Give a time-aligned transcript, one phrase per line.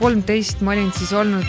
[0.00, 1.44] kolmteist ma olin siis olnud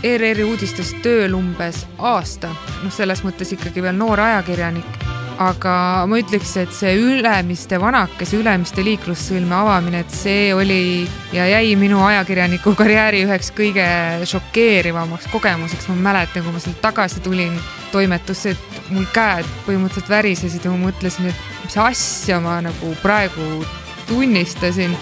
[0.00, 2.48] ERR-i uudistes tööl umbes aasta,
[2.80, 4.98] noh, selles mõttes ikkagi veel noor ajakirjanik.
[5.40, 5.72] Aga
[6.08, 12.02] ma ütleks, et see Ülemiste vanakese, Ülemiste liiklussõlme avamine, et see oli ja jäi minu
[12.04, 13.86] ajakirjaniku karjääri üheks kõige
[14.28, 15.88] šokeerivamaks kogemuseks.
[15.88, 17.56] ma mäletan, kui ma sealt tagasi tulin
[17.92, 23.64] toimetusse, et mul käed põhimõtteliselt värisesid ja ma mõtlesin, et mis asja ma nagu praegu
[24.10, 24.96] tunnistasin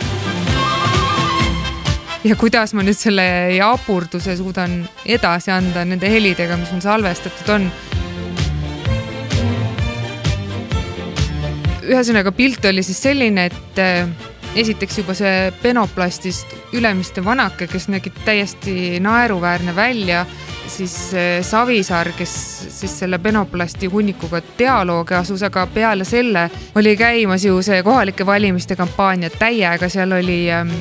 [2.24, 3.24] ja kuidas ma nüüd selle
[3.56, 7.68] jaburduse suudan edasi anda nende helidega, mis mul salvestatud on.
[11.88, 14.10] Ühesõnaga pilt oli siis selline, et äh,
[14.58, 20.26] esiteks juba see penoplastist Ülemiste vanake, kes nägi täiesti naeruväärne välja,
[20.68, 22.34] siis äh, Savisaar, kes
[22.76, 28.76] siis selle penoplasti hunnikuga dialoogi asus, aga peale selle oli käimas ju see kohalike valimiste
[28.76, 30.74] kampaania täiega, seal oli ähm,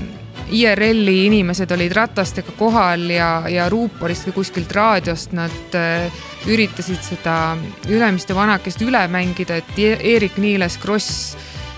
[0.51, 6.07] IRL-i inimesed olid ratastega kohal ja, ja ruuporist või kuskilt raadiost nad äh,
[6.47, 7.57] üritasid seda
[7.89, 11.35] Ülemiste vanakest üle mängida, et Eerik-Niiles Kross,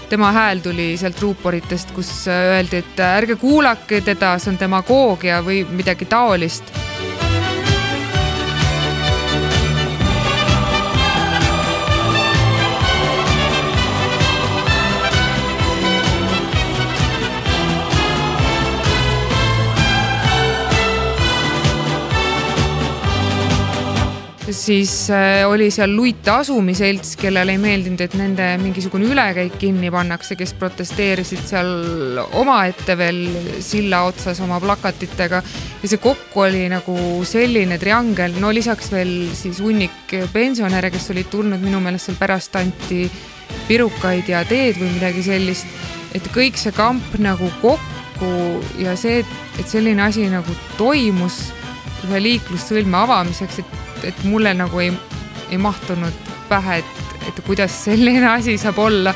[0.10, 5.64] tema hääl tuli sealt ruuporitest, kus öeldi, et ärge kuulake teda, see on demagoogia või
[5.70, 6.74] midagi taolist
[24.52, 30.38] siis äh, oli seal Luite asumiselts, kellele ei meeldinud, et nende mingisugune ülekäik kinni pannakse,
[30.40, 33.22] kes protesteerisid seal omaette veel
[33.64, 35.42] silla otsas oma plakatitega.
[35.82, 36.96] ja see kokku oli nagu
[37.28, 42.56] selline triangel, no lisaks veel siis hunnik pensionäre, kes olid tulnud, minu meelest seal pärast
[42.60, 43.06] anti
[43.68, 45.68] pirukaid ja teed või midagi sellist.
[46.16, 48.34] et kõik see kamp nagu kokku
[48.82, 49.22] ja see,
[49.60, 51.50] et selline asi nagu toimus
[52.08, 54.92] ühe liiklussõlme avamiseks, et et mulle nagu ei,
[55.50, 59.16] ei mahtunud pähe, et, et kuidas selline asi saab olla.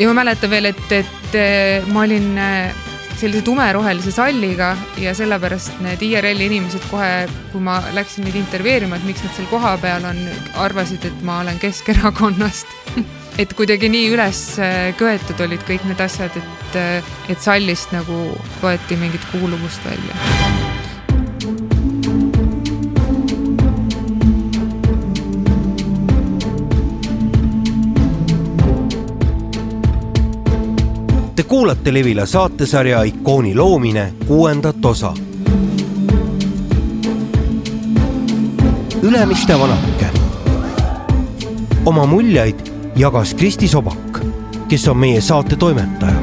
[0.00, 1.34] ja ma mäletan veel, et, et
[1.92, 2.72] ma olin äh,
[3.20, 7.10] sellise tumerohelise salliga ja sellepärast need IRL-i inimesed kohe,
[7.52, 10.22] kui ma läksin neid intervjueerima, et miks nad seal kohapeal on,
[10.64, 12.72] arvasid, et ma olen Keskerakonnast
[13.40, 18.34] et kuidagi nii üles äh, köetud olid kõik need asjad, et, äh, et sallist nagu
[18.60, 20.18] võeti mingit kuuluvust välja.
[31.36, 35.14] Te kuulate Levila saatesarja Ikooni loomine kuuendat osa.
[39.00, 40.10] Ülemiste vanake.
[41.88, 44.20] oma muljeid jagas Kristi Sobak,
[44.68, 46.20] kes on meie saate toimetaja.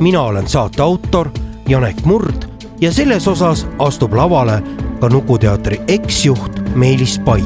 [0.00, 1.30] mina olen saate autor
[1.68, 2.44] Janek Murd
[2.80, 4.62] ja selles osas astub lavale
[5.00, 7.44] ka Nukuteatri eksjuht Meelis Pai.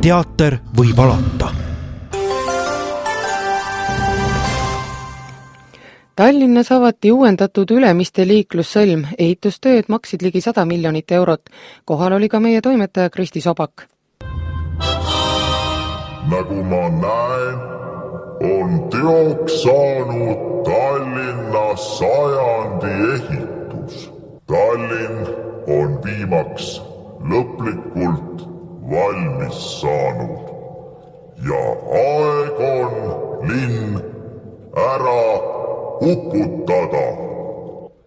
[0.00, 1.55] teater võib alata
[6.16, 11.50] Tallinnas avati uuendatud Ülemiste liiklussõlm, ehitustööd maksid ligi sada miljonit eurot.
[11.84, 13.84] kohal oli ka meie toimetaja Kristi Sobak.
[16.30, 17.58] nagu ma näen,
[18.52, 24.10] on teoks saanud Tallinna sajandi ehitus.
[24.46, 25.20] Tallinn
[25.68, 26.80] on viimaks
[27.20, 28.46] lõplikult
[28.90, 30.48] valmis saanud
[31.44, 31.62] ja
[32.00, 32.96] aeg on
[33.48, 34.00] linn
[34.76, 35.55] ära
[36.00, 37.04] uputada.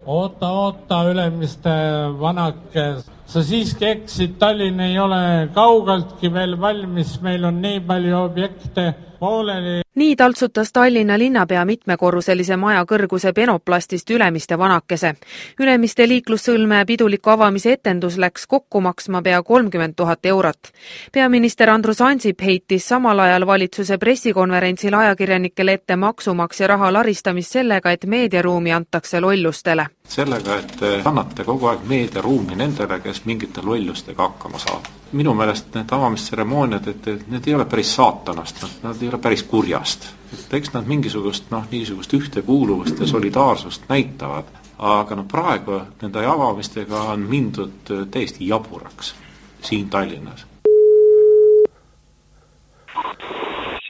[0.06, 1.74] oota, oota, Ülemiste
[2.20, 2.86] vanake,
[3.26, 8.94] sa siiski eksid, Tallinn ei ole kaugeltki veel valmis, meil on nii palju objekte.
[9.20, 15.14] Pooleli nii taltsutas Tallinna linnapea mitmekorruselise maja kõrguse penoplastist Ülemiste vanakese.
[15.60, 20.72] Ülemiste liiklussõlme piduliku avamise etendus läks kokku maksma pea kolmkümmend tuhat eurot.
[21.12, 28.04] peaminister Andrus Ansip heitis samal ajal valitsuse pressikonverentsil ajakirjanikele ette maksumaksja raha laristamist sellega, et
[28.04, 29.86] meediaruumi antakse lollustele.
[30.08, 35.92] sellega, et annate kogu aeg meediaruumi nendele, kes mingite lollustega hakkama saavad minu meelest need
[35.92, 40.10] avamistseremooniad, et, et need ei ole päris saatanast, nad, nad ei ole päris kurjast.
[40.32, 47.02] et eks nad mingisugust noh, niisugust ühtekuuluvust ja solidaarsust näitavad, aga noh, praegu nende avamistega
[47.14, 49.14] on mindud täiesti jaburaks
[49.62, 50.46] siin Tallinnas.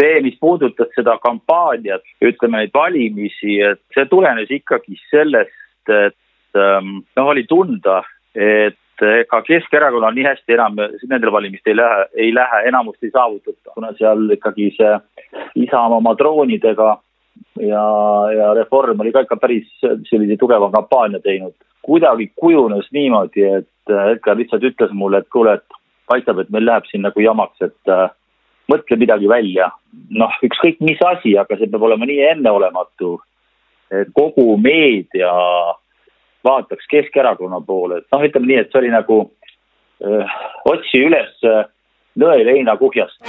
[0.00, 7.02] see, mis puudutas seda kampaaniat, ütleme neid valimisi, et see tulenes ikkagi sellest, et ähm,
[7.16, 8.00] noh, oli tunda,
[8.32, 13.75] et ega Keskerakonnal nii hästi enam nendel valimistel ei lähe, ei lähe, enamust ei saavutata,
[13.75, 14.97] kuna seal ikkagi see
[15.64, 16.91] Isamaa oma droonidega
[17.61, 17.85] ja,
[18.37, 21.55] ja Reform oli ka ikka päris sellise tugeva kampaania teinud.
[21.82, 26.87] kuidagi kujunes niimoodi, et Edgar lihtsalt ütles mulle, et kuule, et paistab, et meil läheb
[26.91, 28.11] siin nagu jamaks, et äh,
[28.70, 29.70] mõtle midagi välja.
[30.11, 33.17] noh, ükskõik mis asi, aga see peab olema nii enneolematu,
[33.91, 35.32] et kogu meedia
[36.44, 39.20] vaataks Keskerakonna poole, et noh, ütleme nii, et see oli nagu
[40.04, 40.25] öö,
[40.72, 41.34] otsi üles
[42.20, 43.20] nõel heinakuhjast.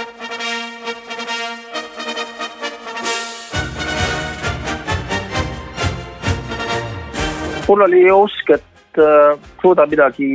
[7.72, 10.26] mul oli usk, et äh, suudan midagi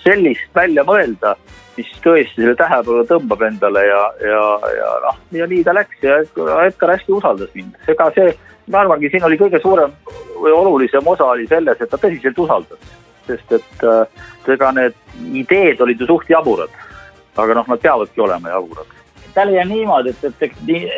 [0.00, 1.34] sellist välja mõelda,
[1.76, 4.44] mis tõesti selle tähelepanu tõmbab endale ja, ja,
[4.78, 6.22] ja noh, ja nii ta läks ja
[6.64, 8.32] Edgar hästi usaldas mind, ega see
[8.68, 9.92] ma arvangi, siin oli kõige suurem
[10.38, 12.96] või olulisem osa oli selles, et ta tõsiselt usaldas.
[13.28, 14.94] sest et äh, ega need
[15.36, 16.70] ideed olid ju suht jaburad.
[17.36, 18.86] aga noh, nad peavadki olema jaburad.
[19.34, 20.52] tal jäi niimoodi, et, et,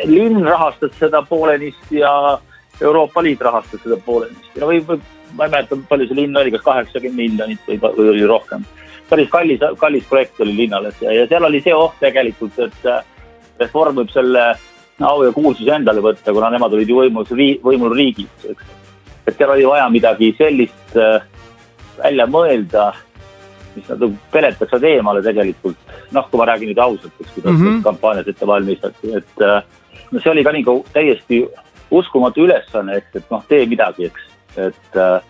[0.05, 2.39] linn rahastas seda poolenisti ja
[2.81, 5.01] Euroopa Liit rahastas seda poolenisti ja või, või
[5.35, 8.65] ma ei mäleta, palju see linn oli, kas kaheksakümmend miljonit või, või oli rohkem.
[9.09, 12.91] päris kallis, kallis projekt oli linnale ja, ja seal oli see oht tegelikult, et
[13.59, 14.45] Reform võib selle
[15.07, 17.27] au ja kuulsuse endale võtta, kuna nemad olid ju võimul,
[17.63, 18.73] võimul riigis, eks.
[19.27, 21.23] et seal oli vaja midagi sellist äh,
[21.97, 22.91] välja mõelda,
[23.75, 25.77] mis nad nagu peletaks nad eemale tegelikult.
[26.11, 27.83] noh, kui ma räägin nüüd ausalt, eks, kuidas mm -hmm.
[27.83, 29.63] kampaaniat ette valmistati, et äh,
[30.11, 31.45] no see oli ka nagu täiesti
[31.91, 34.21] uskumatu ülesanne, eks, et noh, tee midagi, eks,
[34.57, 35.21] et äh,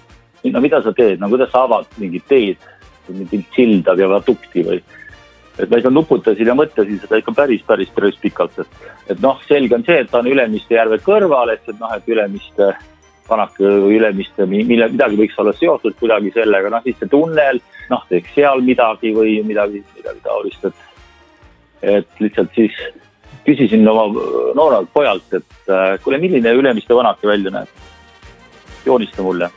[0.53, 2.57] no mida sa teed, no kuidas sa avad mingit teed,
[3.07, 4.81] mingit silda või viadukti või
[5.59, 8.79] et ma ikka nuputasin ja mõtlesin seda ikka päris, päris, päris pikalt, et,
[9.13, 12.07] et noh, selge on see, et ta on Ülemiste järve kõrval, et, et noh, et
[12.11, 12.71] Ülemiste
[13.29, 17.61] Vanake või Ülemiste, mille, midagi võiks olla seotud kuidagi sellega, noh siis see tunnel,
[17.91, 20.87] noh teeks seal midagi või midagi, midagi taolist, et,
[21.97, 22.79] et lihtsalt siis
[23.45, 24.07] küsisin oma
[24.57, 27.79] noorelt pojalt, et kuule, milline Ülemiste Vanake välja näeb.
[28.85, 29.51] joonista mulle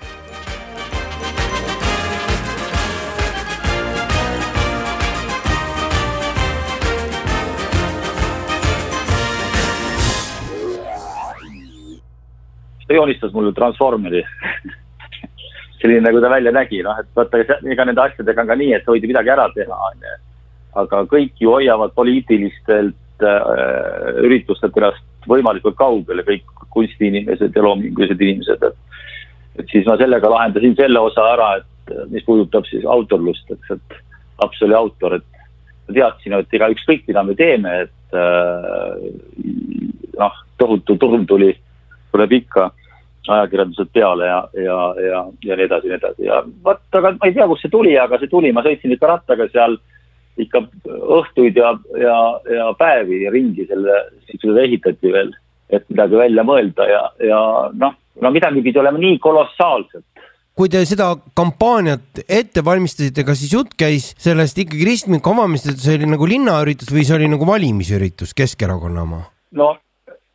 [12.87, 14.25] ta joonistas mulle Transformeri
[15.85, 18.87] selline, nagu ta välja nägi, noh, et vaata, ega nende asjadega on ka nii, et
[18.89, 20.15] võidi midagi ära teha, on ju.
[20.81, 28.65] aga kõik ju hoiavad poliitilistelt äh, üritustelt ennast võimalikult kaugele, kõik kunstiinimesed ja loomingulised inimesed,
[28.65, 29.05] et.
[29.61, 34.01] et siis ma sellega lahendasin selle osa ära, et mis puudutab siis autorlust, eks, et
[34.41, 35.45] laps oli autor, et
[35.89, 39.05] ma teadsin, et ega ükskõik, mida me teeme, et äh,
[40.17, 41.53] noh, tohutu turm tuli
[42.15, 42.71] tuleb ikka
[43.29, 46.27] ajakirjanduselt peale ja, ja, ja, ja nii edasi ja nii edasi.
[46.29, 49.11] Ja vot, aga ma ei tea, kust see tuli, aga see tuli, ma sõitsin ikka
[49.11, 49.79] rattaga seal
[50.41, 50.65] ikka
[51.19, 52.17] õhtuid ja, ja,
[52.51, 55.31] ja päevi ringi selle, siis seda ehitati veel,
[55.71, 57.39] et midagi välja mõelda ja, ja
[57.73, 60.05] noh, no midagi pidi olema nii kolossaalset.
[60.55, 65.81] Kui te seda kampaaniat ette valmistasite, kas siis jutt käis sellest ikkagi ristmiku avamist, et
[65.83, 69.25] see oli nagu linnaüritus või see oli nagu valimisüritus, Keskerakonna oma?
[69.55, 69.73] no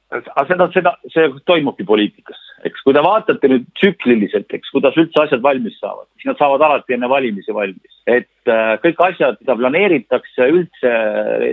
[0.09, 5.21] aga seda, seda, see toimubki poliitikas, eks, kui te vaatate nüüd tsükliliselt, eks, kuidas üldse
[5.23, 7.93] asjad valmis saavad, siis nad saavad alati enne valimisi valmis.
[8.09, 10.93] et äh, kõik asjad, mida planeeritakse üldse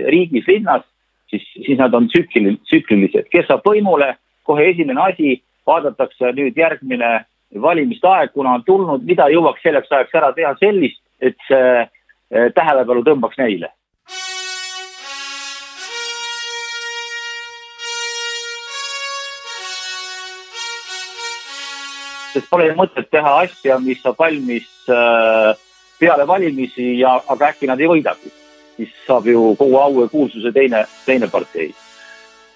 [0.09, 0.85] riigis, linnas,
[1.29, 4.15] siis, siis nad on tsüklil-, tsüklilised, kes saab võimule,
[4.47, 5.37] kohe esimene asi,
[5.67, 7.11] vaadatakse nüüd järgmine
[7.61, 12.49] valimiste aeg, kuna on tulnud, mida jõuaks selleks ajaks ära teha sellist, et see äh,
[12.57, 13.69] tähelepanu tõmbaks neile
[22.37, 25.53] sest pole mõtet teha asja, mis saab valmis äh,
[25.99, 28.33] peale valimisi ja, aga äkki nad ei võidagi.
[28.77, 31.73] siis saab ju kogu au ja kuulsuse teine, teine partei.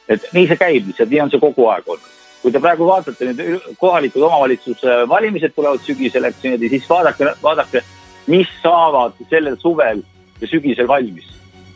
[0.08, 2.14] et nii see käib lihtsalt, nii on see kogu aeg olnud.
[2.42, 7.84] kui te praegu vaatate nüüd kohalikud omavalitsuse valimised tulevad sügisel, eks niimoodi, siis vaadake, vaadake,
[8.28, 10.04] mis saavad sellel suvel
[10.42, 11.28] ja sügisel valmis.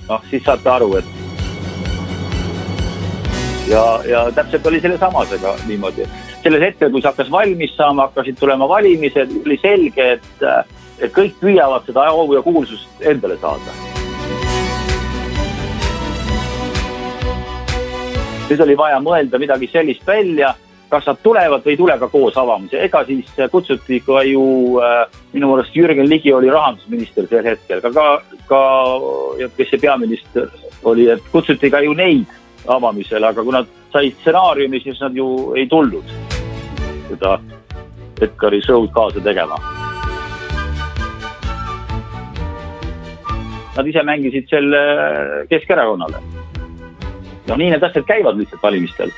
[0.09, 1.05] noh, siis saate aru, et
[3.69, 6.05] ja, ja täpselt oli selle samasega niimoodi
[6.45, 10.43] sellel hetkel, kui see hakkas valmis saama, hakkasid tulema valimised, oli selge, et,
[11.01, 13.81] et kõik püüavad seda au ja kuulsust endale saada.
[18.45, 20.51] nüüd oli vaja mõelda midagi sellist välja,
[20.89, 24.43] kas nad tulevad või ei tule ka koos avamise, ega siis kutsuti ka ju
[24.85, 24.99] äh,
[25.33, 28.05] minu meelest Jürgen Ligi oli rahandusminister sel hetkel, ka, ka,
[28.51, 28.61] ka,
[29.57, 30.53] kes see peaminister
[30.85, 32.29] oli, et kutsuti ka ju neid
[32.69, 36.34] avamisele, aga kui nad said stsenaariumi, siis nad ju ei tulnud
[37.09, 37.39] seda
[38.21, 39.59] Edgari show'd kaasa tegema.
[43.75, 44.79] nad ise mängisid selle
[45.49, 46.19] Keskerakonnale.
[47.47, 49.11] no nii need asjad käivad lihtsalt valimistel.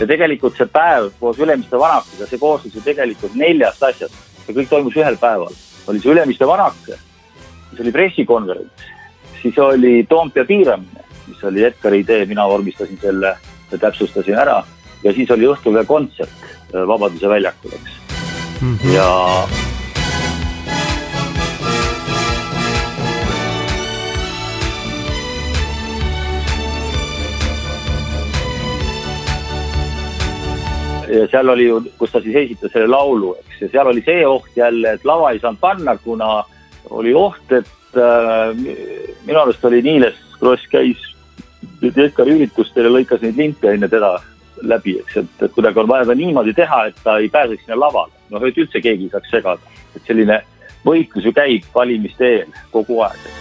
[0.00, 4.14] ja tegelikult see päev koos Ülemiste vanakesega, see koosnes ju tegelikult neljast asjast.
[4.46, 5.54] see kõik toimus ühel päeval.
[5.86, 7.00] oli see Ülemiste vanake,
[7.70, 8.86] siis oli pressikonverents,
[9.42, 13.36] siis oli Toompea piiramine, mis oli Edgari idee, mina vormistasin selle
[13.72, 14.62] ja täpsustasin ära.
[15.04, 17.92] Ja siis oli õhtul veel kontsert Vabaduse väljakul, eks
[18.60, 18.78] mm.
[18.78, 18.94] -hmm.
[18.94, 19.10] ja
[31.14, 34.26] ja seal oli ju, kus ta siis esitas selle laulu, eks, ja seal oli see
[34.26, 36.44] oht jälle, et lava ei saanud panna, kuna
[36.90, 38.56] oli oht, et äh,
[39.26, 41.10] minu arust oli Niiles Kross käis
[41.84, 44.16] Edgari üritustel ja lõikas neid linte enne teda
[44.68, 47.80] läbi, eks, et, et kuidagi on vaja ta niimoodi teha, et ta ei pääseks sinna
[47.80, 48.12] lavale.
[48.30, 50.40] noh, et üldse keegi ei saaks segada, et selline
[50.86, 53.32] võitlus ju käib valimiste eel kogu aeg.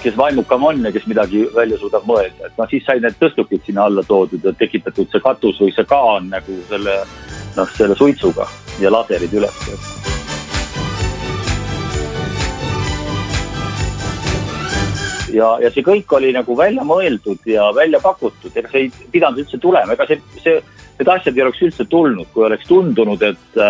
[0.00, 3.66] kes vaimukam on ja kes midagi välja suudab mõelda, et noh, siis sai need tõstukid
[3.66, 6.96] sinna alla toodud ja tekitatud see katus või see kaan nagu selle
[7.56, 8.48] noh, selle suitsuga
[8.80, 9.60] ja laserid üles
[15.34, 19.42] ja, ja see kõik oli nagu välja mõeldud ja välja pakutud, ega see ei pidanud
[19.44, 20.60] üldse tulema, ega see, see,
[20.98, 23.64] need asjad ei oleks üldse tulnud, kui oleks tundunud, et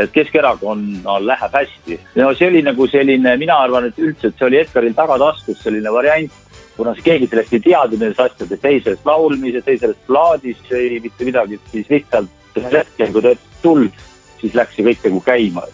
[0.00, 1.98] et Keskerakonnal läheb hästi.
[2.16, 5.92] no see oli nagu selline, mina arvan, et üldse, et see oli Edgaril tagataskus selline
[5.92, 6.36] variant,
[6.76, 11.26] kuna keegi sellest ei teadnud nendest asjadest, ei sellest laulmisest, ei sellest plaadist, ei mitte
[11.28, 14.06] midagi, siis lihtsalt sellel hetkel, kui ta tuld,
[14.40, 15.66] siis läks see kõik nagu käima.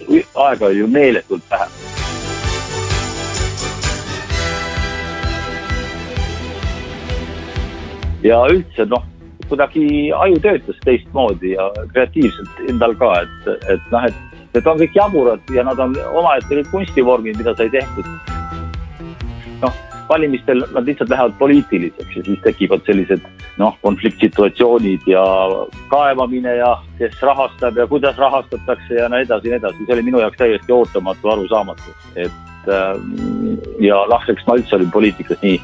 [0.48, 1.85] aega oli ju meeletult vähe
[8.26, 9.04] ja üldse noh,
[9.48, 14.96] kuidagi aju töötas teistmoodi ja kreatiivselt endal ka, et, et noh, et need on kõik
[14.96, 18.08] jaburad ja nad on omaette kõik kunstivormid, mida sai tehtud.
[19.62, 19.76] noh,
[20.08, 23.22] valimistel nad lihtsalt lähevad poliitiliseks ja siis tekivad sellised
[23.58, 25.22] noh, konfliktsituatsioonid ja
[25.90, 30.06] kaevamine ja kes rahastab ja kuidas rahastatakse ja nii edasi ja nii edasi, see oli
[30.10, 35.58] minu jaoks täiesti ootamatu, arusaamatu, et ähm, ja noh, eks ma üldse olin poliitikas nii,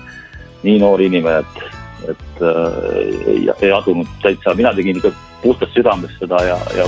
[0.63, 2.79] nii noor inimene, et et äh,
[3.27, 6.87] ei, ei adunud täitsa, mina tegin ikka puhtast südamest seda ja, ja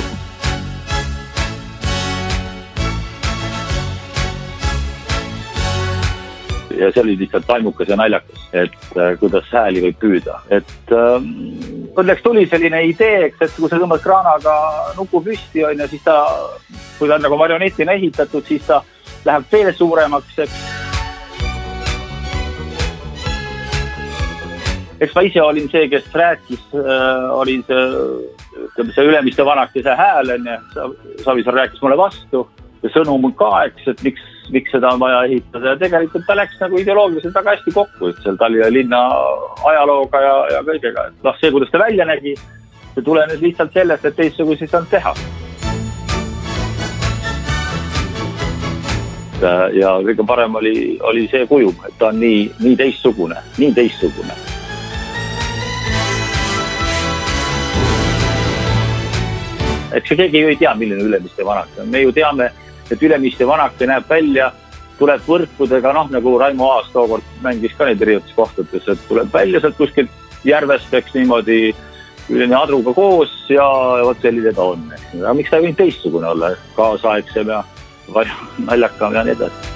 [6.79, 11.17] ja see oli lihtsalt taimukas ja naljakas, et äh, kuidas hääli võib püüda, et äh,
[11.95, 14.55] õnneks tuli selline idee, eks, et kui sa tõmbad kraanaga
[14.99, 16.21] nuku püsti, on ju, siis ta,
[16.99, 18.83] kui ta on nagu marionetina ehitatud, siis ta
[19.25, 20.74] läheb veel suuremaks, eks
[25.05, 27.87] eks ma ise olin see, kes rääkis äh,, olin see,
[28.67, 30.59] ütleme see Ülemiste vanakese hääl onju,
[31.25, 32.47] Savisaar rääkis mulle vastu
[32.85, 35.73] ja sõnum ka, eks, et miks, miks seda on vaja ehitada.
[35.73, 39.01] Ja tegelikult ta läks nagu ideoloogiliselt väga hästi kokku, et seal Tallinna linna
[39.71, 42.37] ajalooga ja, ja kõigega, et noh, see, kuidas ta välja nägi,
[42.93, 45.17] see tulenes lihtsalt sellest, et teistsuguseid ei saanud teha.
[49.75, 54.54] ja kõige parem oli, oli see kuju, et ta on nii, nii teistsugune, nii teistsugune
[59.99, 62.51] eks keegi ju ei tea, milline Ülemiste vanake on, me ju teame,
[62.91, 64.51] et Ülemiste vanake näeb välja,
[64.99, 69.63] tuleb võrkudega, noh nagu Raimo Aas tookord mängis ka neid erinevates kohtades, et tuleb välja
[69.63, 71.61] sealt kuskilt järvest, eks niimoodi
[72.33, 73.67] üleni adruga koos ja
[74.05, 74.89] vot selline ta on.
[75.21, 77.63] aga miks ta ei võinud teistsugune olla, kaasaegsem ja
[78.65, 79.74] naljakam ja nii edasi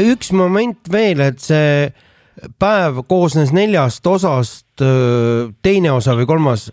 [0.00, 1.92] üks moment veel, et see
[2.58, 4.66] päev koosnes neljast osast,
[5.62, 6.68] teine osa või kolmas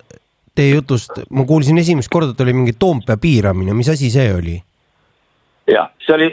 [0.56, 4.58] teie jutust, ma kuulsin esimest korda, et oli mingi Toompea piiramine, mis asi see oli?
[5.72, 6.30] jah, see oli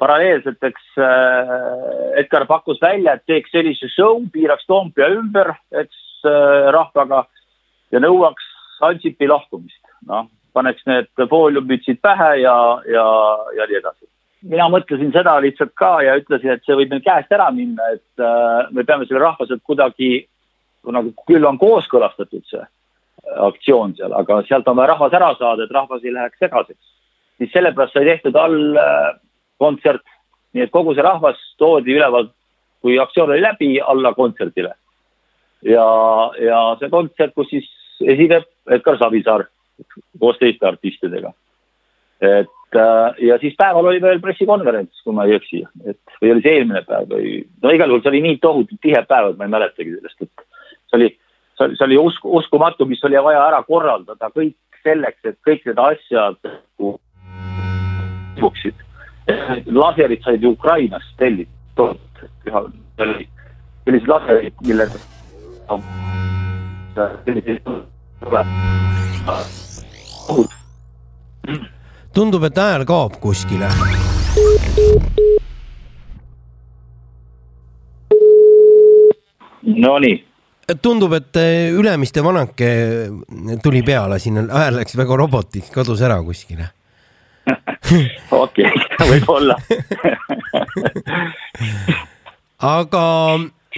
[0.00, 1.50] paralleelselt, eks äh,
[2.22, 5.52] Edgar pakkus välja, et teeks sellise show, piiraks Toompea ümber,
[5.82, 7.26] eks äh, rahvaga
[7.92, 8.46] ja nõuaks
[8.88, 9.82] Ansipi lahkumist.
[10.06, 12.54] noh, paneks need fooliummütsid pähe ja,
[12.88, 13.08] ja,
[13.58, 14.06] ja nii edasi
[14.42, 18.22] mina mõtlesin seda lihtsalt ka ja ütlesin, et see võib meil käest ära minna, et
[18.22, 20.26] äh, me peame selle rahva sealt kuidagi,
[20.88, 22.64] nagu küll on kooskõlastatud see
[23.44, 26.94] aktsioon seal, aga sealt on vaja rahvas ära saada, et rahvas ei läheks segaseks.
[27.38, 29.18] siis sellepärast sai tehtud all äh,
[29.58, 30.04] kontsert,
[30.54, 32.32] nii et kogu see rahvas toodi ülevalt
[32.80, 34.74] kui aktsioon oli läbi, alla kontserdile.
[35.62, 35.86] ja,
[36.40, 37.66] ja see kontsert, kus siis
[38.06, 39.48] esineb Edgar Savisaar
[40.20, 41.32] koos teiste artistidega.
[42.20, 46.42] et äh, ja siis päeval oli veel pressikonverents, kui ma ei eksi, et või oli
[46.44, 47.26] see eelmine päev või
[47.62, 50.34] no igal juhul see oli nii tohutult tihe päev, et ma ei mäletagi sellest, et
[50.90, 51.08] see oli,
[51.56, 55.62] see oli, see oli usku, uskumatu, mis oli vaja ära korraldada kõik selleks, et kõik
[55.68, 56.40] need asjad
[58.36, 58.76] toimuksid.
[59.66, 61.98] laserid said ju Ukrainast tellitud,
[62.98, 64.98] sellised laserid, millega
[72.18, 73.68] tundub, et hääl kaob kuskile.
[79.68, 80.16] Nonii
[80.82, 82.68] tundub, et eh, Ülemiste vanake
[83.62, 86.68] tuli peale, siin hääl läks väga robotiks, kadus ära kuskile.
[88.44, 88.68] okei,
[89.00, 89.56] võib-olla
[92.76, 93.04] aga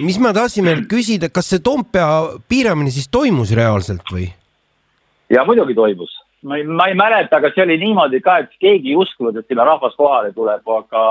[0.03, 4.27] mis ma tahtsin veel küsida, kas see Toompea piiramine siis toimus reaalselt või?
[5.31, 6.11] ja muidugi toimus,
[6.43, 9.47] ma ei, ma ei mäleta, aga see oli niimoodi ka, et keegi ei uskunud, et
[9.47, 11.03] sinna rahvas kohale tuleb, aga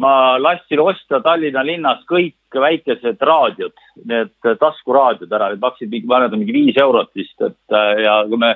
[0.00, 3.74] ma lasksin osta Tallinna linnas kõik väikesed raadiod,
[4.08, 8.22] need taskuraadiod ära, need maksid mingi, ma mäletan, mingi viis eurot vist, et äh, ja
[8.28, 8.54] kui me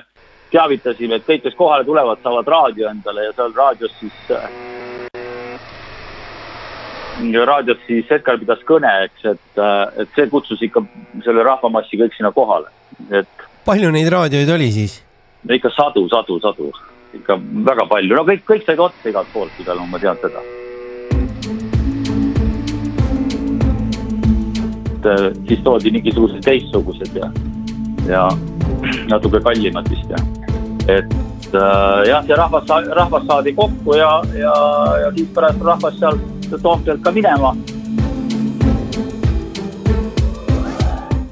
[0.51, 4.49] teavitasime, et kõik, kes kohale tulevad, saavad raadio endale ja seal raadios siis äh,
[7.45, 10.85] raadios siis Edgar pidas kõne, eks, et, äh, et see kutsus ikka
[11.25, 12.73] selle rahvamassi kõik sinna kohale,
[13.11, 13.49] et.
[13.65, 15.06] palju neid raadioid oli siis?
[15.45, 16.71] Ikka sadu, sadu, sadu,
[17.13, 20.43] ikka väga palju, no kõik, kõik said otsa igalt poolt igal juhul, ma tean seda.
[25.07, 27.29] Äh, siis toodi mingisugused teistsugused ja,
[28.09, 28.25] ja
[29.07, 30.19] natuke kallimad vist ja,
[30.91, 31.13] et
[31.53, 34.55] äh, jah, ja rahvas, rahvas saadi kokku ja, ja,
[35.05, 37.49] ja siis pärast rahvas sealt Toompealt ka minema.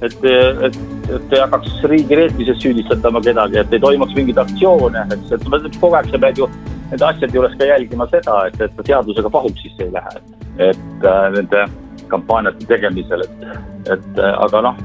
[0.05, 0.25] et,
[0.67, 0.77] et,
[1.09, 6.09] et ei hakkaks riigireetmises süüdistatama kedagi, et ei toimuks mingeid aktsioone, et, et kogu aeg
[6.11, 6.49] sa pead ju
[6.91, 10.23] nende asjade juures ka jälgima seda, et, et seadusega pahuksisse ei lähe,
[10.69, 11.65] et, äh, nende
[12.11, 13.45] kampaaniate tegemisel, et,
[13.97, 14.81] et äh, aga noh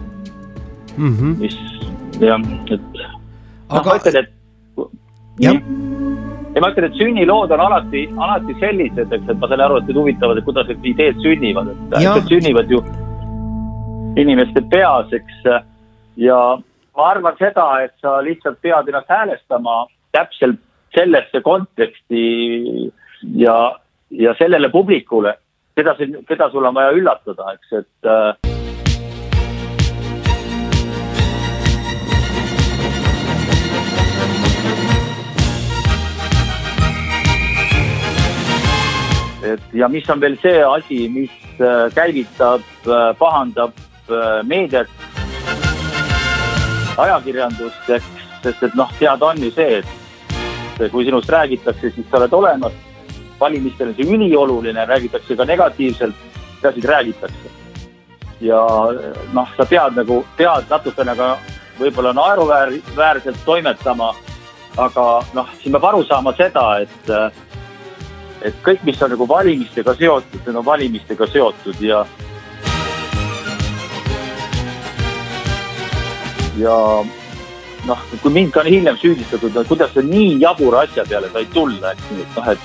[0.96, 1.38] mm, -hmm.
[1.40, 1.56] mis
[2.20, 2.80] jah, et
[3.70, 4.30] noh, ma ütlen, et
[5.40, 5.62] jah
[6.54, 9.87] ja ma ütlen, et sünnilood on alati, alati sellised, eks, et ma saan aru, et
[9.88, 12.83] teid huvitavad, et kuidas need ideed sünnivad, et need sünnivad ju
[14.20, 15.44] inimeste peas, eks.
[16.20, 16.40] Ja
[16.96, 20.61] ma arvan seda, et sa lihtsalt pead ennast häälestama täpselt
[20.94, 22.24] sellesse konteksti
[23.40, 23.56] ja,
[24.11, 25.37] ja sellele publikule
[25.76, 25.96] keda,
[26.28, 28.35] keda sul on vaja üllatada, eks, et äh,
[39.52, 43.87] et ja mis on veel see asi, mis äh, käivitab, äh, pahandab
[44.42, 44.90] meediat,
[46.96, 47.90] ajakirjandust,
[48.42, 49.83] sest et noh, teada on ju see,
[50.81, 52.72] et kui sinust räägitakse, siis sa oled olemas
[53.40, 56.14] valimistel on see ülioluline, räägitakse ka negatiivselt,
[56.62, 57.48] peaasi, et räägitakse.
[58.40, 58.61] ja
[59.33, 61.35] noh, sa pead nagu, pead natukene ka
[61.81, 64.14] võib-olla naeruväärselt toimetama,
[64.81, 65.05] aga
[65.37, 67.12] noh, siin peab aru saama seda, et
[68.40, 72.07] et kõik, mis on nagu valimistega seotud, need on valimistega seotud ja
[76.61, 76.77] ja
[77.88, 82.11] noh, kui mind ka hiljem süüdistatud, kuidas sa nii jabura asja peale said tulla, eks
[82.11, 82.61] nii, et noh, et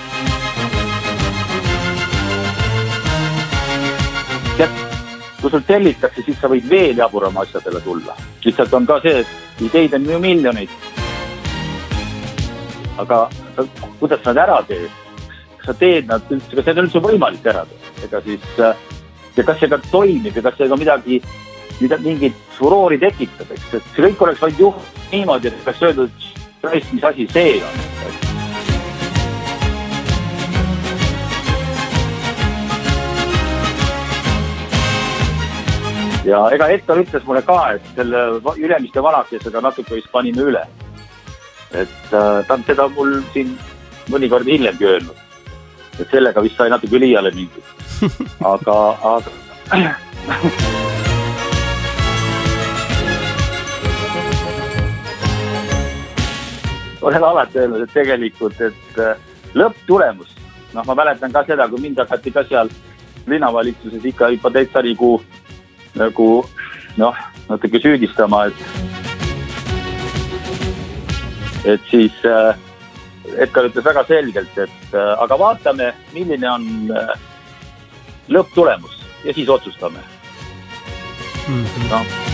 [5.46, 8.16] kui sul tellitakse, siis sa võid veel jaburama asjadele tulla.
[8.46, 10.70] lihtsalt on ka see, et ideid on ju miljoneid.
[12.98, 13.30] aga
[14.00, 14.90] kuidas sa nad ära teed?
[15.58, 17.94] kas sa teed nad üldse, kas need on üldse võimalik ära teha?
[18.08, 18.42] ega siis
[19.38, 21.22] ja kas see ka toimib ja kas see ka midagi,
[21.82, 26.32] mida, mingit furoori tekitab, eks, et see kõik oleks vaid juht niimoodi, et oleks öeldud,
[26.72, 28.24] et mis asi see on
[36.26, 38.26] ja ega Edgar ütles mulle ka, et selle
[38.58, 40.66] Ülemiste vanakesega natuke vist panime üle.
[41.72, 43.56] et äh, ta on seda mul siin
[44.10, 45.18] mõnikord hiljemgi öelnud.
[46.00, 47.64] et sellega vist sai natuke liiale mindud.
[48.54, 48.80] aga,
[49.16, 49.92] aga
[57.06, 59.18] olen alati öelnud, et tegelikult, et äh,
[59.54, 60.34] lõpptulemus,
[60.74, 62.72] noh, ma mäletan ka seda, kui mind hakati ka seal
[63.30, 65.12] linnavalitsuses ikka juba täitsa nagu
[65.96, 66.28] nagu
[66.98, 67.16] noh,
[67.50, 68.60] natuke süüdistama, et,
[71.76, 72.58] et siis äh,
[73.42, 77.16] Edgar ütles väga selgelt, et äh, aga vaatame, milline on äh,
[78.30, 80.00] lõpptulemus ja siis otsustame
[81.48, 81.66] mm.
[81.66, 81.90] -hmm.
[81.92, 82.25] no.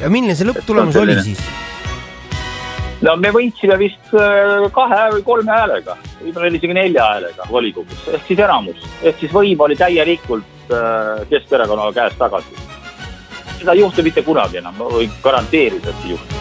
[0.00, 1.40] Ja milline see lõpptulemus oli siis?
[3.04, 8.30] no me võitsime vist äh, kahe või kolme häälega, võib-olla isegi nelja häälega volikogus, ehk
[8.30, 12.64] siis enamus, ehk siis võim oli täielikult äh, Keskerakonna käest tagasi.
[13.58, 16.35] seda ei juhtu mitte kunagi enam, ma võin garanteerida, et ei juhtu.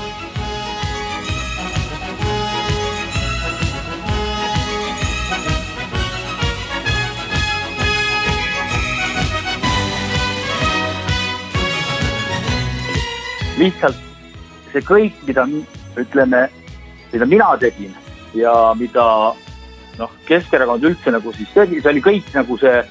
[13.59, 13.97] Lihtsalt
[14.73, 15.45] see kõik, mida
[15.99, 16.45] ütleme,
[17.13, 17.93] mida mina tegin
[18.35, 19.05] ja mida
[19.99, 22.81] noh, Keskerakond üldse nagu siis tegi, see oli kõik nagu see,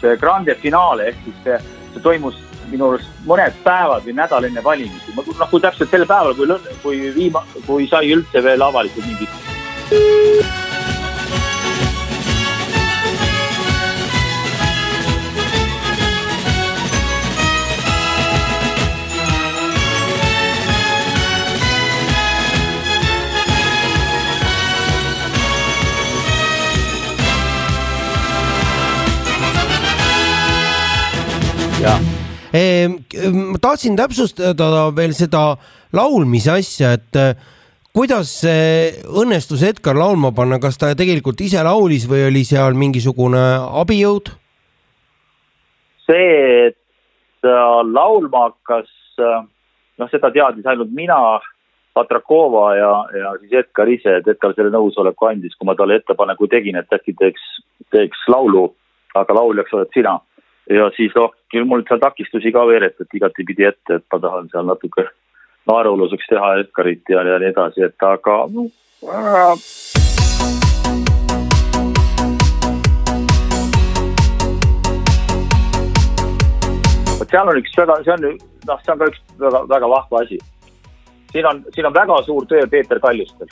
[0.00, 1.58] see grande finaale ehk siis see,
[1.94, 6.36] see toimus minu arust mõned päevad või nädal enne valimisi, noh, kui täpselt sel päeval,
[6.36, 6.48] kui,
[6.84, 10.57] kui viima-, kui sai üldse veel avalikult mingit
[32.52, 35.44] ma tahtsin täpsustada veel seda
[35.92, 37.32] laulmise asja, et äh,
[37.92, 43.46] kuidas õnnestus Edgar laulma panna, kas ta tegelikult ise laulis või oli seal mingisugune
[43.84, 44.34] abijõud?
[46.08, 46.78] see, et
[47.44, 49.44] ta laulma hakkas, äh,
[50.00, 51.20] noh, seda teadis ainult mina,
[51.98, 56.46] Patrakova ja, ja siis Edgar ise, et Edgar selle nõusoleku andis, kui ma talle ettepaneku
[56.50, 57.42] tegin, et äkki teeks,
[57.90, 58.68] teeks laulu,
[59.18, 60.12] aga lauljaks oled sina
[60.70, 64.68] ja siis noh, küll mul seal takistusi ka veeretati igatipidi ette, et ma tahan seal
[64.68, 65.06] natuke
[65.68, 69.54] naeruluseks teha Edgarit ja, ja nii edasi, et aga äh,
[77.18, 78.28] vot seal on üks väga, see on,
[78.68, 80.40] noh, see on ka üks väga, väga vahva asi.
[81.32, 83.48] siin on, siin on väga suur töö Peeter Kaljustel.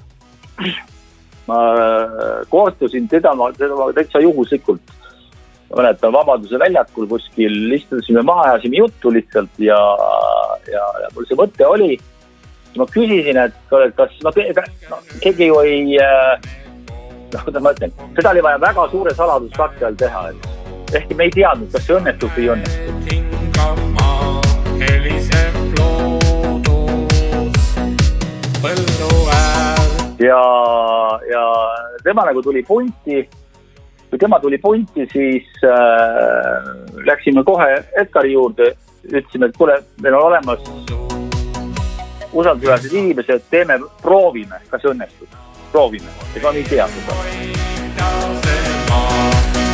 [1.48, 4.96] ma äh, kohtusin teda, teda täitsa juhuslikult
[5.70, 9.78] ma mäletan Vabaduse väljakul kuskil istusime maha, ajasime juttu lihtsalt ja,
[10.70, 11.98] ja, ja mul see mõte oli.
[12.76, 13.54] ma küsisin, et
[13.96, 14.30] kas, no,
[14.90, 16.36] no keegi ju ei, äh,
[17.32, 21.24] noh, kuidas ma ütlen, seda oli vaja väga suure saladuskatte all teha, et ehkki me
[21.26, 22.90] ei teadnud, kas see õnnestub või ei õnnestu.
[24.82, 27.64] heliseb loodus
[28.60, 29.80] põllu äär.
[30.28, 30.42] ja,
[31.32, 31.42] ja
[32.04, 33.24] tema nagu tuli punti
[34.10, 36.68] kui tema tuli punti, siis äh,
[37.04, 38.72] läksime kohe Edgari juurde,
[39.06, 40.60] ütlesime, et kuule, meil on olemas
[42.32, 45.36] usaldusväärsed inimesed, teeme, proovime, kas õnnestub,
[45.72, 47.20] proovime, ega me ei tea seda.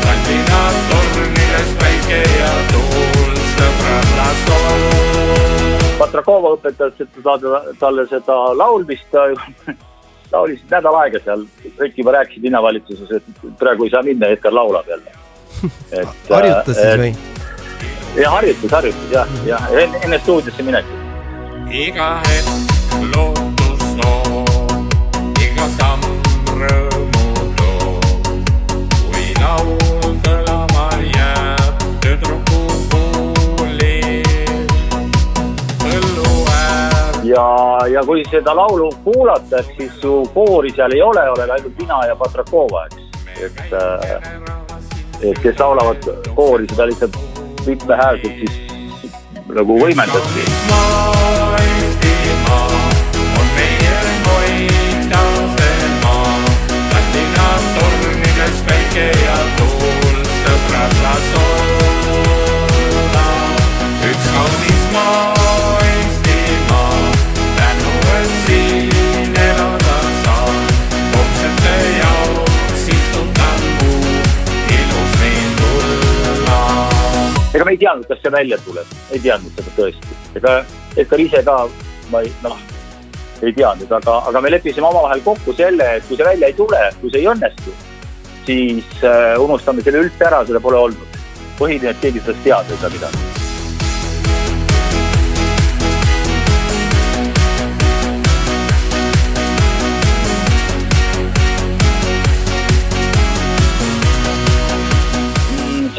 [0.03, 5.89] Tallinnas tornides päike ja tuul, sõbrannas on.
[5.99, 7.03] Patrakova õpetas
[7.79, 9.15] talle seda laulmist
[10.33, 11.45] laulsid nädal aega seal,
[11.79, 15.15] kõik juba rääkisid linnavalitsuses, et praegu ei saa minna, Edgar laulab jälle.
[16.31, 17.15] harjutas siis või?
[18.17, 19.71] jah, harjutas, harjutas jah, jah,
[20.03, 21.73] enne stuudiosse minekut.
[21.73, 23.52] iga hetk lootus
[37.33, 41.99] ja, ja kui seda laulu kuulata, siis ju koori seal ei ole, olen ainult mina
[42.07, 42.97] ja Patrakova, eks,
[43.47, 43.81] et äh,
[45.23, 46.03] et kes laulavad
[46.35, 47.15] koori, seda lihtsalt
[47.67, 48.55] mitmehäälselt siis
[49.55, 50.41] nagu võimendati.
[78.13, 80.59] Kas see välja tuleb, ei teadnud seda tõesti, ega
[81.01, 81.57] Edgar ise ka,
[82.13, 82.59] ma ei, noh,
[83.43, 86.83] ei teadnud, aga, aga me leppisime omavahel kokku selle, et kui see välja ei tule,
[87.01, 87.77] kui see ei õnnestu,
[88.47, 91.21] siis äh, unustame selle üldse ära, seda pole olnud.
[91.59, 93.42] põhiline, et keegi sellest teada ei saa midagi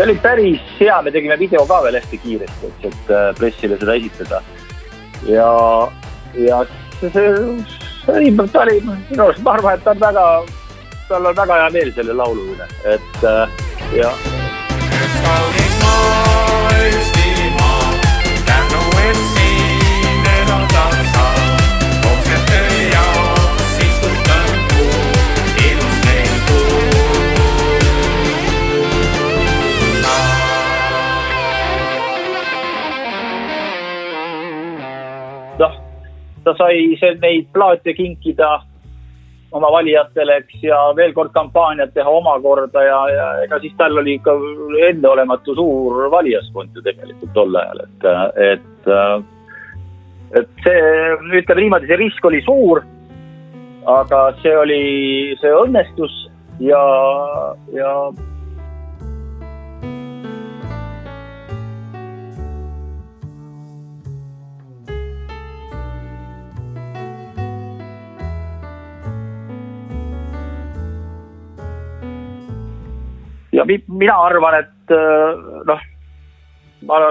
[0.04, 3.78] see oli päris hea, me tegime video ka veel hästi kiiresti, eks, et äh, pressile
[3.80, 4.42] seda esitada.
[5.28, 5.48] ja,
[6.36, 6.66] ja
[7.00, 10.26] see, see oli, ta oli minu arust, ma arvan, et ta on väga,
[11.08, 13.63] tal on väga hea meel selle laulu üle, et äh,
[13.96, 14.12] ja
[15.24, 17.94] kaunis maa, Eestimaa,
[18.50, 19.42] tänu, et
[36.43, 38.62] ta sai neid plaate kinkida
[39.53, 44.15] oma valijatele, eks, ja veel kord kampaaniat teha omakorda ja, ja ega siis tal oli
[44.17, 44.34] ikka
[44.88, 48.08] enneolematu suur valijaskond ju tegelikult tol ajal, et,
[48.47, 48.89] et,
[50.41, 50.82] et see,
[51.38, 52.82] ütleme niimoodi, see risk oli suur,
[53.93, 54.84] aga see oli,
[55.41, 56.17] see õnnestus
[56.63, 56.82] ja,
[57.77, 57.93] ja
[73.54, 75.86] ja mi, mina arvan, et äh, noh,
[76.89, 77.02] ma,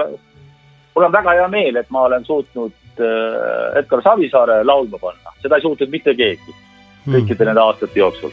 [0.95, 5.59] mul on väga hea meel, et ma olen suutnud äh, Edgar Savisaare laulma panna, seda
[5.59, 6.59] ei suutnud mitte keegi
[7.03, 8.31] kõikide nende aastate jooksul.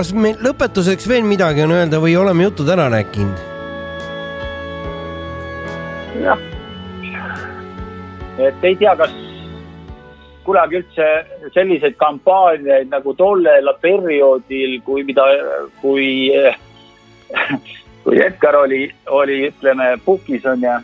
[0.00, 3.48] Kas meil lõpetuseks veel midagi on öelda või oleme jutud ära rääkinud?
[6.20, 6.40] jah,
[8.46, 9.12] et ei tea, kas
[10.46, 11.08] kunagi üldse
[11.52, 15.26] selliseid kampaaniaid nagu tollel perioodil, kui mida,
[15.82, 16.08] kui,
[18.06, 18.86] kui Edgar oli,
[19.20, 20.78] oli, ütleme, pukis on ju,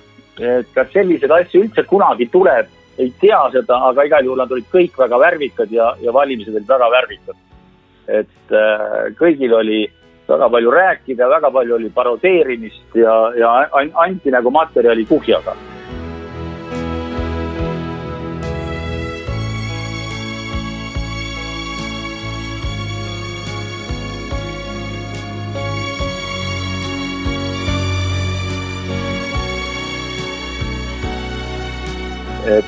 [0.44, 2.68] et kas selliseid asju üldse kunagi tuleb,
[3.00, 6.68] ei tea seda, aga igal juhul nad olid kõik väga värvikad ja, ja valimised olid
[6.68, 7.45] väga värvikad.
[8.08, 9.84] Et äh, kõigil oli
[10.28, 15.56] väga palju rääkida, väga palju oli parodeerimist ja, ja an- anti nagu materjali kuhjaga.
[32.46, 32.64] Et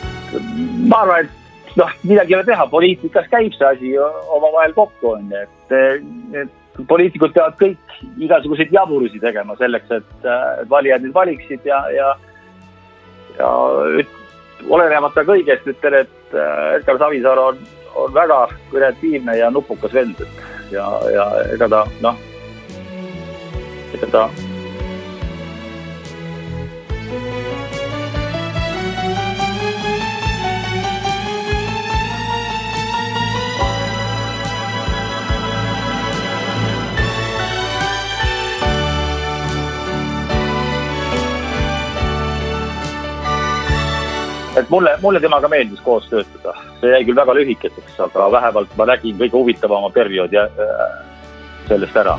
[0.90, 1.37] ma arvan, et
[1.78, 5.76] noh, midagi ei ole teha, poliitikas käib see asi omavahel kokku, on ju, et,
[6.42, 12.12] et poliitikud peavad kõik igasuguseid jaburusi tegema selleks, et äh, valijad neid valiksid ja, ja,
[13.38, 13.50] ja
[14.68, 17.64] olenemata kõigest ütlen, et äh, Edgar Savisaar on,
[17.98, 22.22] on väga kreatiivne ja nupukas vend, et ja, ja ega ta noh,
[23.96, 24.28] ega ta
[44.58, 48.88] et mulle, mulle temaga meeldis koos töötada, see jäi küll väga lühikeseks, aga vähemalt ma
[48.92, 50.84] nägin kõige huvitavama perioodi äh,
[51.68, 52.18] sellest ära.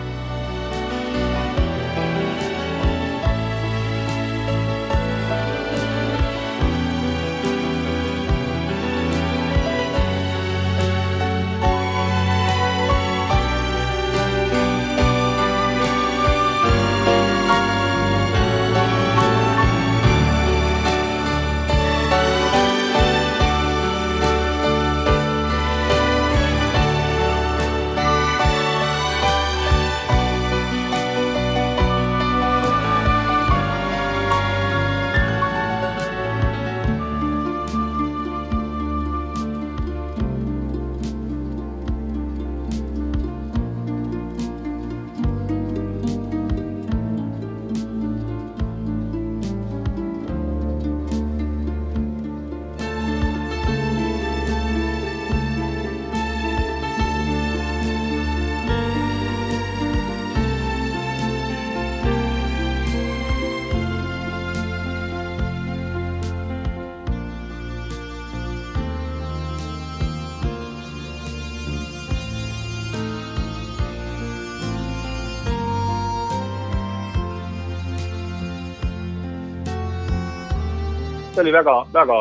[81.40, 82.18] See oli väga, väga,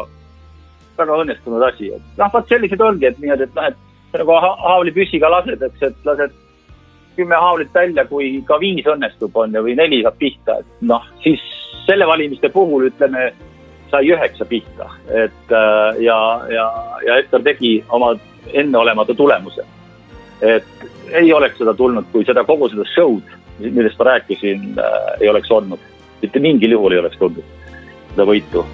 [0.99, 4.59] väga õnnestunud asi, et noh, vot sellised ongi, et niimoodi, et noh, et nagu ha-
[4.63, 6.37] haavlipüssiga lased, eks, et lased
[7.19, 11.03] kümme haavlit välja, kui ka viis õnnestub, on ju, või neli saab pihta, et noh,
[11.25, 11.43] siis
[11.87, 13.33] selle valimiste puhul ütleme,
[13.91, 16.19] sai üheksa pihta, et äh, ja,
[16.53, 16.69] ja,
[17.07, 18.13] ja Edgar tegi oma
[18.53, 19.65] enneolematu tulemuse.
[20.41, 25.29] et ei oleks seda tulnud, kui seda kogu seda show'd, millest ma rääkisin äh,, ei
[25.29, 25.81] oleks olnud.
[26.23, 27.57] mitte mingil juhul ei oleks tulnud
[28.13, 28.65] seda võitu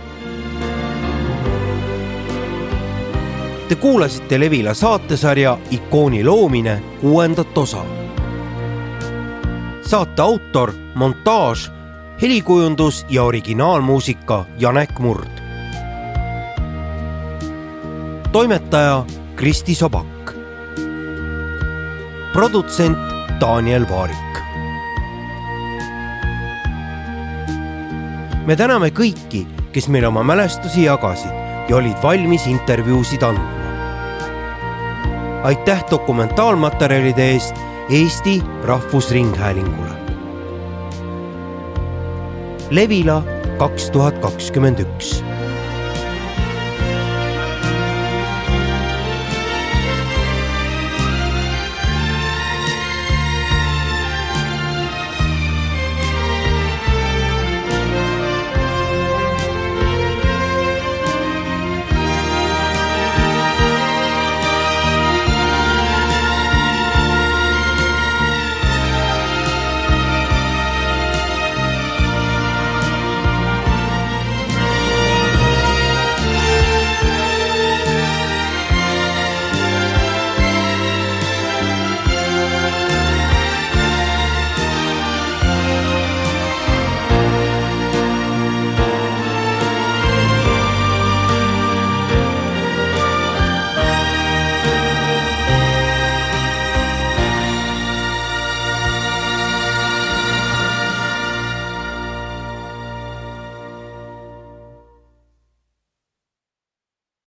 [3.68, 7.84] Te kuulasite Levila saatesarja Ikooni loomine kuuendat osa.
[9.86, 11.70] saate autor, montaaž,
[12.22, 15.28] helikujundus ja originaalmuusika Janek Murd.
[18.32, 19.04] toimetaja
[19.36, 20.34] Kristi Sobak.
[22.32, 22.98] produtsent
[23.40, 24.34] Daniel Vaarik.
[28.46, 31.32] me täname kõiki, kes meile oma mälestusi jagasid
[31.68, 33.53] ja olid valmis intervjuusid andma.
[35.44, 37.56] Aitäh dokumentaalmaterjalide eest
[37.90, 39.90] Eesti Rahvusringhäälingule.
[42.70, 43.22] Levila
[43.58, 45.23] kaks tuhat kakskümmend üks